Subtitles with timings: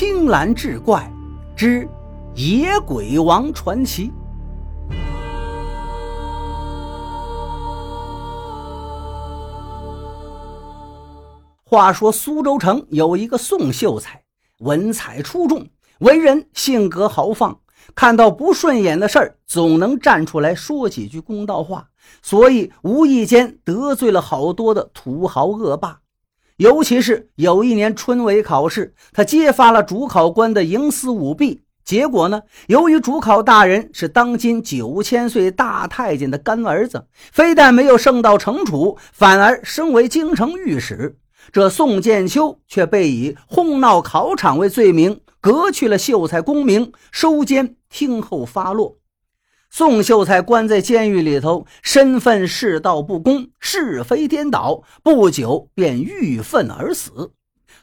[0.00, 1.12] 青蓝志怪
[1.56, 1.88] 之
[2.36, 4.12] 野鬼王传奇。
[11.64, 14.22] 话说苏州城有一个宋秀才，
[14.60, 15.66] 文采出众，
[15.98, 17.58] 为人性格豪放，
[17.96, 21.88] 看到不顺眼的事儿，总能站出来说几句公道话，
[22.22, 26.02] 所以无意间得罪了好多的土豪恶霸。
[26.58, 31.62] 尤其是有一年春闱考试，他揭发了主考官的营私舞弊。
[31.84, 41.16] 结果呢，由于主考大人是当今九千岁大太监的干儿子，非但没有受到惩处，反而升为京城御史。
[41.52, 48.96] 这宋建秋却被以哄闹考场为罪名，革去了秀才功名，收监听候发落。
[49.70, 57.32] 宋秀才关在监狱里头，身份世道不公，是非颠倒，不久便郁愤而死。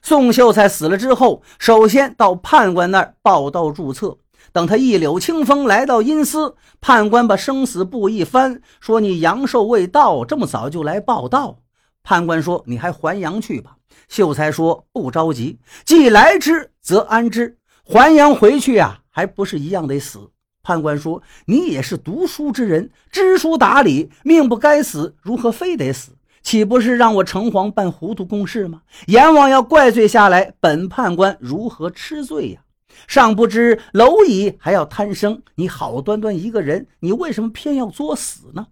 [0.02, 4.18] 宋秀才死了之后，首先到判官那儿报到注册。
[4.52, 11.60] 等他一柳清风来到阴司，判官把生死簿一翻，说：“你阳寿未到，这么早就来报道。”
[12.04, 17.58] 判官说：“你还还阳去吧。”秀才说：“不着急，既来之则安之。
[17.84, 20.30] 还阳回去呀，还不是一样得死。”
[20.66, 26.14] 判官说：“你也是读书之人，知书达理，命不该死，如何非得死？
[26.42, 28.82] 岂不是让我城隍办糊涂公事吗？
[29.06, 32.62] 阎王要怪罪下来，本判官如何吃罪呀？
[33.08, 38.66] 尚不知蝼蚁还要贪生，你好端端一个人，你为什么偏要作死呢？”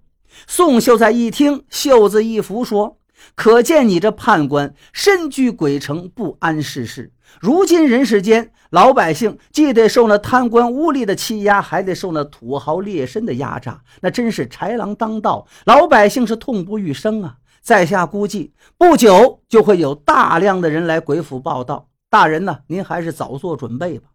[0.47, 2.97] 宋秀才一听，袖子一拂，说。
[3.35, 7.12] 可见你这判官身居鬼城，不谙世事。
[7.39, 17.35] 如今人世间，老百姓既得受那贪官污吏的欺压，还得受那土豪劣绅的压榨，那真是豺狼当道，老百姓是痛不欲生啊！
[17.61, 21.87] 在下估计，不久就会有大量的人来鬼府报道。
[22.09, 24.09] 大人呢，您还是早做准备吧。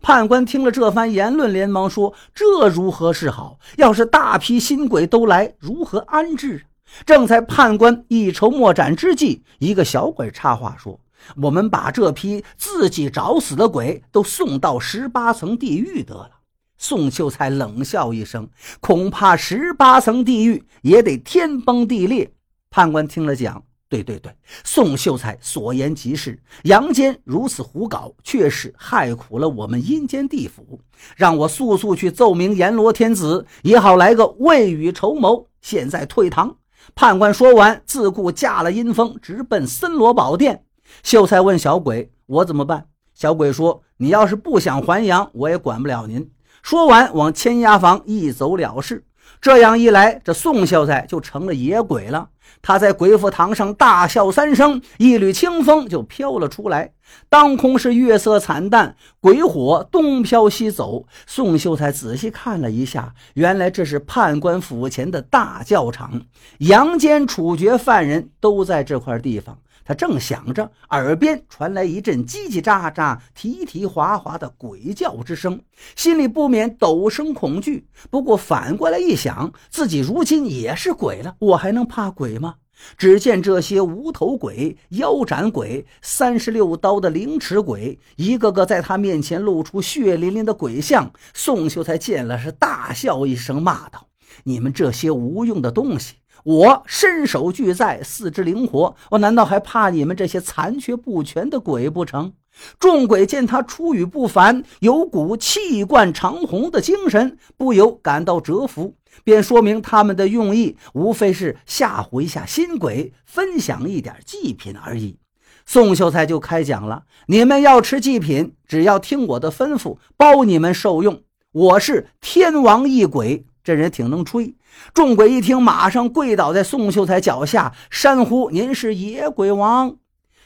[0.00, 3.58] 判官听了这番言论，连忙说：“这如何是好？
[3.76, 6.64] 要是大批新鬼都来，如何安置？”
[7.04, 10.98] 正在判官一筹莫展之际，一个小鬼插话说
[11.36, 16.30] ：“我们把这批自己找死的鬼都送到十八层地狱得了。”
[16.76, 18.48] 宋秀才冷笑一声
[18.80, 22.32] ：“恐怕十八层地狱也得天崩地裂。”
[22.68, 26.42] 判官听了讲：“对对对，宋秀才所言极是。
[26.64, 30.80] 阳间如此胡搞，确实害苦了我们阴间地府。
[31.16, 35.46] 让我速速去奏明阎罗天子，也好来个未雨绸缪。
[35.62, 36.56] 现在退堂。”
[36.94, 40.64] 判官说完，自顾驾了阴风，直奔森罗宝殿。
[41.02, 46.30] 秀才问小鬼：“我怎么办？”小鬼说：“你要是不想还阳，我也管不了您。”
[46.62, 49.04] 说完，往千押房一走了事。
[49.40, 52.30] 这样一来，这宋秀才就成了野鬼了。
[52.62, 56.92] 他在鬼府堂上大笑三声，一缕清风就飘了出来。
[57.28, 61.06] 当空是月色惨淡，鬼火东飘西走。
[61.26, 66.22] 宋秀才仔细看了一下，原来这是判官府前的大教场，
[66.58, 69.58] 阳间处决犯人都在这块地方。
[69.84, 75.60] 他正想着，耳边传来一阵叽叽喳喳、啼啼哗哗的鬼叫之声，
[75.94, 77.86] 心里不免陡生恐惧。
[78.10, 82.54] 不过反过来一想，自己如今也是鬼了，我还能怕鬼吗？
[82.98, 91.12] 只见这些无头鬼、腰斩鬼、三十六刀的凌迟鬼，一个个在他面前露出血淋淋的鬼相。
[91.32, 94.08] 宋秀才见了，是大笑一声，骂道
[94.42, 102.32] ：“你们这些无用的东西！”我身手俱在，四肢灵活，我难道还怕你们这些残缺不全的鬼不成？
[102.78, 115.18] 众鬼见他出语不凡，有股气贯长虹的精神，不由感到折服，便说明他们的用意，无非是吓唬一下新鬼，分享一点祭品而已。
[115.66, 121.22] 宋秀才就开讲了：你们要吃祭品，只要听我的吩咐，包你们受用。
[121.52, 123.46] 我是天王异鬼。
[123.64, 124.54] 这人挺能吹，
[124.92, 129.96] 众鬼一听，马上跪倒在宋秀才脚下，山呼：“您是野鬼王！”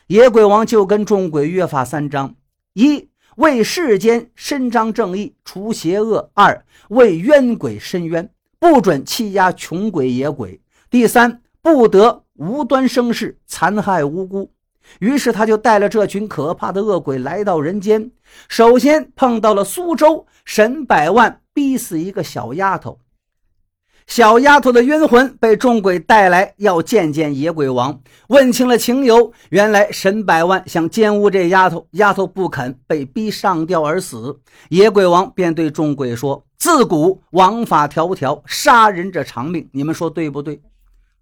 [0.06, 2.36] 野鬼王就跟众鬼约法三章：
[2.74, 14.52] 一为世间伸张正义，除邪恶；二为冤鬼伸冤，不准欺压穷鬼野鬼；第三不得无端生事，残害无辜。
[15.00, 18.12] 于是他就带了这群可怕的恶鬼来到人间，
[18.48, 23.00] 首先碰到了苏州沈百万，逼死一个小丫头。
[24.08, 29.30] 小丫头的冤魂被众鬼带来，要见见野鬼王，问清了情由。
[29.50, 34.40] 原来沈百万想奸污这丫头，丫头不肯，被逼上吊而死。
[34.70, 40.58] 野鬼王便对众鬼说：“自古王法条条，杀人者偿命，你们说对不对？”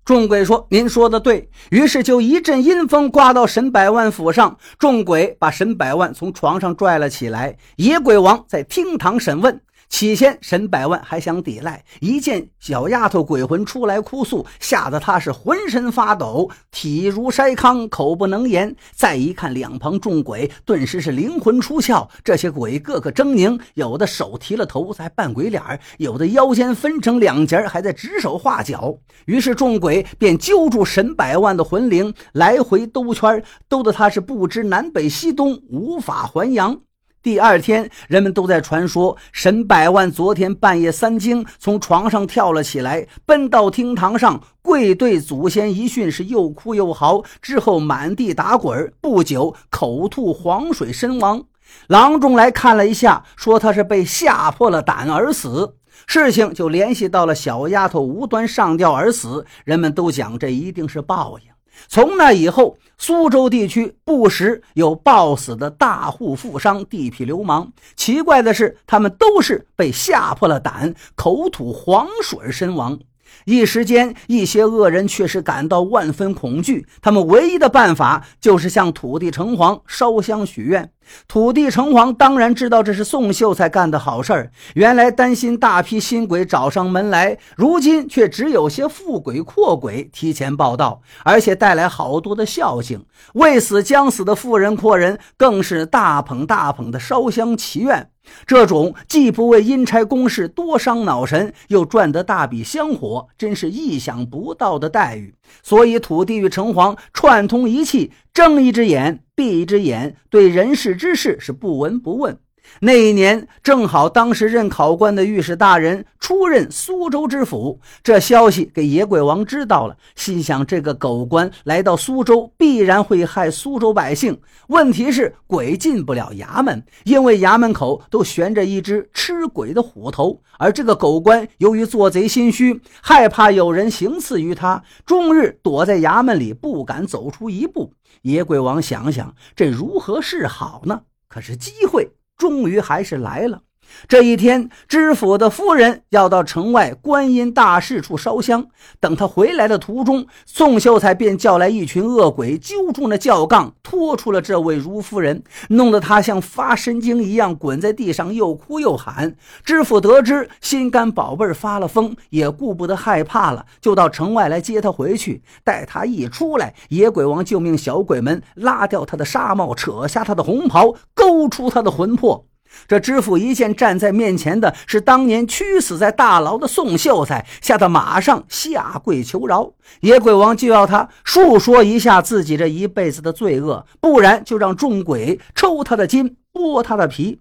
[0.05, 7.57] 众鬼说：“您说的对。”于是就一阵阴风刮到沈百万府上，众鬼把沈百万从床上拽了起来。
[7.75, 9.61] 野鬼王在厅堂审问。
[9.89, 18.75] 起先，沈百万还想抵赖，一见小丫头鬼魂出来哭诉，吓得他是浑身发抖，体如筛糠，口不能言。
[18.93, 22.07] 再一看两旁众鬼，顿时是灵魂出窍。
[22.23, 25.63] 这些鬼个个狰狞，有的手提了头在扮鬼脸
[25.99, 28.99] 有的腰间分成两截还在指手画脚。
[29.25, 36.81] 于是众鬼便揪住沈百万的魂灵，来回兜圈，兜得他是不知南北西东，无法还阳。
[37.27, 51.43] 第二天，人们都在传说沈百万昨天半夜三更从床上跳了起来，奔到厅堂上跪对祖先一训，是又哭又嚎，之后满地打滚，不久口吐黄水身亡。
[51.89, 55.75] 郎中来看了一下，说他是被吓破了胆而死。
[56.07, 61.56] 事情就联系到了小丫头无端上吊而死，人们都讲这一定是报应。
[61.89, 67.73] 从那以后，苏州地区不时有暴死的大户富商、地痞流氓。
[67.95, 72.99] 奇怪的是，他们都是被吓破了胆，口吐黄水身亡。
[73.45, 76.87] 一时间，一些恶人确实感到万分恐惧。
[77.03, 80.91] 他们唯一的办法就是向土地城隍烧香许愿。
[81.29, 93.05] 土地城隍当然知道这是宋秀才干的好事儿，原来担心大批新鬼找上门来，如今却只有些富鬼阔鬼提前报道，而且带来好多的孝敬。
[93.35, 98.11] 未死将死的富人阔人更是大捧大捧的烧香祈愿。
[98.45, 105.36] 这种既不为阴差公事多伤脑神，又赚得大笔香火，真是意想不到的待遇。
[105.63, 112.39] 所以土地与城隍串通一气，睁一只眼闭一只眼，对人世之事是不闻不问。
[112.81, 124.39] 那一年正好，当时任考官的御史大人出任苏州知府，这消息给野鬼王知道了，心想这个狗官来到苏州，必然会害苏州百姓。
[124.69, 137.93] 问题是鬼进不了衙门，因为衙门口都悬着一只吃鬼的虎头，而这个狗官由于做贼心虚，害怕有人行刺于他，终日躲在衙门里，不敢走出一步。
[138.23, 141.03] 野鬼王想想，这如何是好呢？
[141.29, 142.16] 可是机会。
[142.37, 143.66] 终于还是来了。
[144.09, 148.67] 这一天，知府的夫人要到城外观音大士处烧香。
[149.01, 159.35] 等他回来的途中，宋秀才便叫来一群恶鬼，揪住那轿杠，拖出了这位如夫人，弄得她像发神经一样滚在地上，又哭又喊。
[159.65, 165.43] 知府得知，心肝宝贝发了疯，也顾不得害怕了，就到城外来接他回去。
[165.65, 172.47] 待他一出来，野鬼王就命小鬼们拉掉他的纱帽，扯下他的红袍，勾出他的魂魄。
[172.89, 179.73] 这知府一见站在面前的是当年屈死在大牢的宋秀才，吓得马上下跪求饶。
[180.01, 187.41] 野鬼王就要他述说一下自己这一辈子的罪恶，不然就让众鬼抽他的筋，剥他的皮。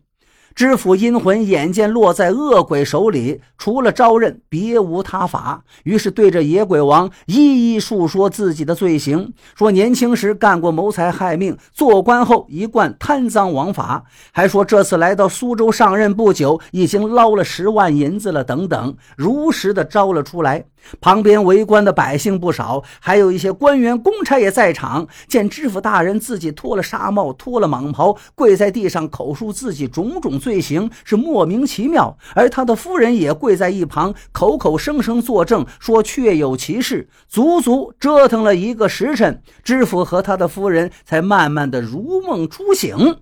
[0.56, 5.66] 知府阴魂眼见落在恶鬼手里，除了招认，别无他法。
[5.84, 20.64] 于是对着野鬼王一一述说自己的罪行，说年轻时干过谋财害命，做官后一贯贪赃枉法，还说这次来到苏州上任不久，已经捞了十万银子了，等等，如实的招了出来。
[21.00, 25.08] 旁边围观的百姓不少，还有一些官员、公差也在场。
[25.28, 32.18] 见知府大人自己脱了纱帽、脱了蟒袍，跪在地上口述自己种种罪行，是莫名其妙。
[32.34, 37.08] 而他的夫人也跪在一旁，口口声声作证，说确有其事。
[37.28, 43.18] 足足折腾了一个时辰，知府和他的夫人才慢慢的如梦初醒。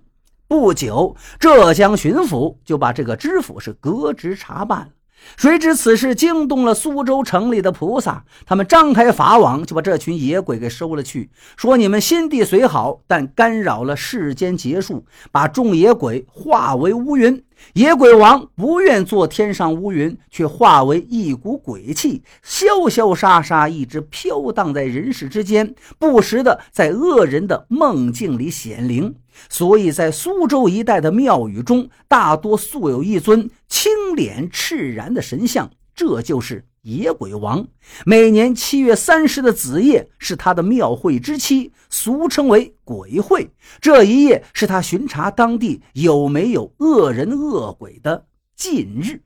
[0.48, 4.88] 不久，浙江巡抚就把这个知府是革职查办了。
[5.36, 11.30] 谁知此事惊动了苏州城里的菩萨，他们张开法网，就把这群野鬼给收了去。
[11.56, 17.44] 说你们心地虽好，但干扰了世间劫数，把众野鬼化为乌云。
[17.74, 29.16] 野鬼王不愿做天上乌云，却化为一股鬼气，潇潇洒洒一直飘荡在人世之间，不时的在恶人的梦境里显灵。
[29.50, 33.50] 所以在苏州一带的庙宇中，大多塑有一尊
[33.84, 37.68] 青脸赤然的神像，这就是野鬼王。
[38.06, 43.52] 每年七月三十的子夜是他的庙会之期，俗称为鬼会。
[43.82, 48.26] 这一夜是他巡查当地有没有恶人恶鬼的
[48.56, 49.22] 禁日。